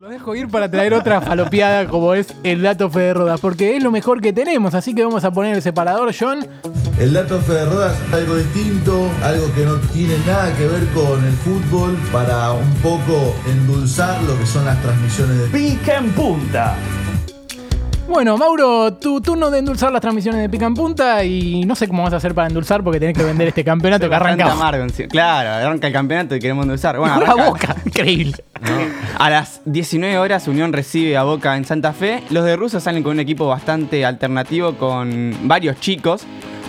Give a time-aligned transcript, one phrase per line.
[0.00, 3.82] Lo dejo ir para traer otra falopeada como es el dato Fede Rodas, porque es
[3.82, 6.46] lo mejor que tenemos, así que vamos a poner el separador, John.
[6.98, 11.22] El dato Fede Rodas es algo distinto, algo que no tiene nada que ver con
[11.22, 16.76] el fútbol, para un poco endulzar lo que son las transmisiones de Pica en punta.
[18.08, 21.86] Bueno, Mauro, tu turno de endulzar las transmisiones de Pica en Punta y no sé
[21.86, 24.50] cómo vas a hacer para endulzar porque tenés que vender este campeonato que arranca.
[24.50, 24.84] amargo.
[25.08, 26.98] Claro, arranca el campeonato y queremos endulzar.
[26.98, 28.42] Bueno, arranca- boca, increíble.
[29.18, 32.22] A las 19 horas Unión recibe a Boca en Santa Fe.
[32.30, 36.22] Los de Russo salen con un equipo bastante alternativo con varios chicos,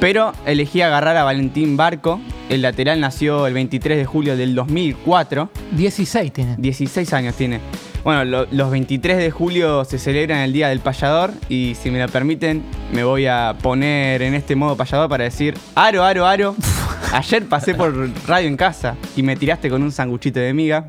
[0.00, 2.20] pero elegí agarrar a Valentín Barco.
[2.48, 5.50] El lateral nació el 23 de julio del 2004.
[5.72, 6.54] 16 tiene.
[6.56, 7.60] 16 años tiene.
[8.02, 11.98] Bueno, lo- los 23 de julio se celebran el Día del Payador y si me
[11.98, 12.62] lo permiten
[12.94, 16.54] me voy a poner en este modo payador para decir, aro, aro, aro,
[17.12, 20.88] ayer pasé por radio en casa y me tiraste con un sanguchito de miga.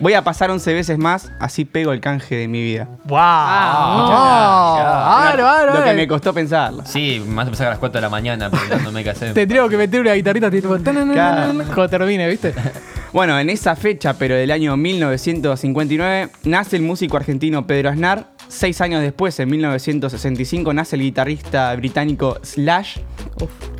[0.00, 2.88] Voy a pasar 11 veces más, así pego el canje de mi vida.
[3.04, 3.18] ¡Wow!
[3.20, 6.84] Ah, ¡Aro, aro, Lo que me costó pensarlo.
[6.86, 9.34] Sí, más empezar a las 4 de la mañana preguntándome qué hacer.
[9.34, 10.68] Tendríamos que meter una guitarrita tipo.
[10.68, 12.54] Cuando termine, ¿viste?
[13.10, 18.26] Bueno, en esa fecha, pero del año 1959, nace el músico argentino Pedro Aznar.
[18.48, 22.98] Seis años después, en 1965, nace el guitarrista británico Slash.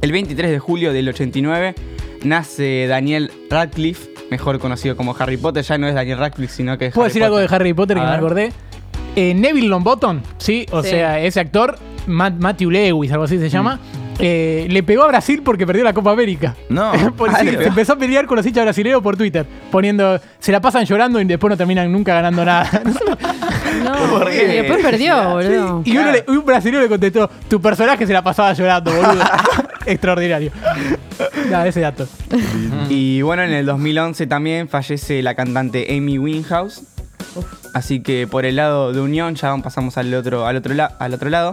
[0.00, 1.75] El 23 de julio del 89,
[2.24, 5.62] nace Daniel Radcliffe, mejor conocido como Harry Potter.
[5.64, 7.47] Ya no es Daniel Radcliffe, sino que es ¿Puedo Harry decir algo de.
[7.50, 8.19] Harry Potter que A me ver.
[8.20, 8.52] acordé?
[9.16, 10.66] Eh, Neville Longbottom, ¿sí?
[10.70, 10.91] O Sí.
[10.91, 14.16] sea, ese actor, Ma- Matthew Lewis, algo así se llama, Mm.
[14.20, 16.55] eh, le pegó a Brasil porque perdió la Copa América.
[16.69, 16.92] No.
[17.16, 20.20] Por- Ah, sí, le se empezó a pelear con los hinchas brasileños por Twitter, poniendo,
[20.38, 22.69] se la pasan llorando y después no terminan nunca ganando nada.
[23.84, 24.44] No, ¿Por qué?
[24.44, 25.82] y después perdió, boludo.
[25.84, 29.22] y uno le- un brasileño le contestó, tu personaje se la pasaba llorando, boludo.
[29.89, 30.53] Extraordinario.
[31.50, 32.06] Nada, ese dato.
[32.89, 36.83] Y bueno, en el 2011 también fallece la cantante Amy Winehouse.
[37.75, 41.14] Así que por el lado de Unión ya pasamos al otro, al otro, la- al
[41.14, 41.53] otro lado.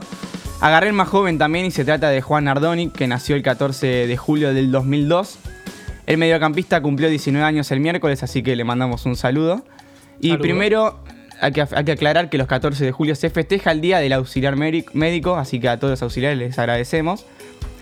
[0.62, 4.08] Agarré el más joven también y se trata de Juan Nardoni, que nació el 14
[4.08, 5.38] de julio del 2002.
[6.08, 9.66] El mediocampista cumplió 19 años el miércoles, así que le mandamos un saludo.
[10.22, 10.42] Y Saludo.
[10.42, 11.00] primero
[11.42, 14.14] hay que, hay que aclarar que los 14 de julio se festeja el Día del
[14.14, 17.26] Auxiliar Médic- Médico, así que a todos los auxiliares les agradecemos.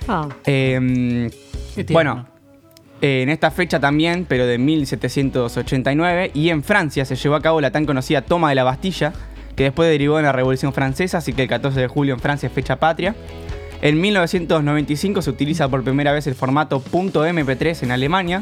[0.08, 1.30] Ah, Em,
[1.91, 2.28] bueno,
[3.02, 7.72] en esta fecha también, pero de 1789, y en Francia se llevó a cabo la
[7.72, 9.13] tan conocida toma de la Bastilla,
[9.56, 12.47] que después derivó en la Revolución Francesa, así que el 14 de julio en Francia
[12.47, 13.16] es fecha patria.
[13.81, 18.42] En 1995 se utiliza por primera vez el formato .mp3 en Alemania.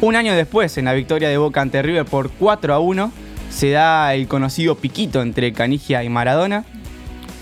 [0.00, 3.12] Un año después, en la victoria de Boca ante River por 4 a 1,
[3.50, 6.64] se da el conocido piquito entre Canigia y Maradona.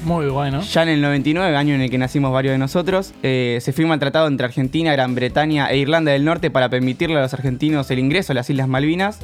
[0.04, 0.60] Muy bueno.
[0.62, 3.94] Ya en el 99, año en el que nacimos varios de nosotros, eh, se firma
[3.94, 7.90] el tratado entre Argentina, Gran Bretaña e Irlanda del Norte para permitirle a los argentinos
[7.90, 9.20] el ingreso a las Islas Malvinas.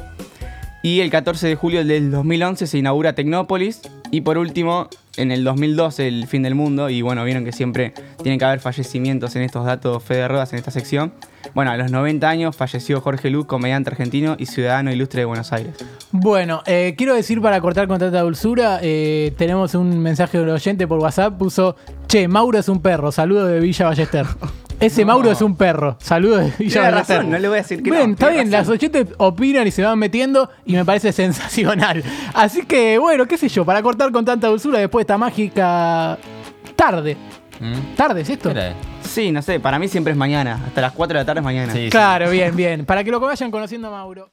[0.81, 3.81] Y el 14 de julio del 2011 se inaugura Tecnópolis.
[4.11, 6.89] Y por último, en el 2012, el fin del mundo.
[6.89, 10.59] Y bueno, vieron que siempre tiene que haber fallecimientos en estos datos Fede Rodas en
[10.59, 11.13] esta sección.
[11.53, 15.53] Bueno, a los 90 años falleció Jorge Luz, comediante argentino y ciudadano ilustre de Buenos
[15.53, 15.75] Aires.
[16.11, 20.49] Bueno, eh, quiero decir para cortar con tanta dulzura, eh, tenemos un mensaje de un
[20.49, 21.75] oyente por WhatsApp, puso,
[22.07, 24.25] che, Mauro es un perro, saludos de Villa Ballester.
[24.79, 27.17] Ese Mauro es un perro, saludos de Villa Tiene Ballester.
[27.17, 28.51] razón, no le voy a decir que Bien, no, está bien, razón.
[28.51, 32.03] las oyentes opinan y se van metiendo y me parece sensacional.
[32.33, 36.17] Así que, bueno, qué sé yo, para cortar con tanta dulzura después de esta mágica
[36.75, 37.15] tarde.
[37.59, 37.95] ¿Mm?
[37.95, 38.51] ¿Tarde es esto?
[39.13, 40.59] Sí, no sé, para mí siempre es mañana.
[40.65, 41.71] Hasta las 4 de la tarde es mañana.
[41.71, 41.89] Sí, sí.
[41.91, 42.83] Claro, bien, bien.
[42.83, 44.27] Para que lo vayan conociendo a Mauro.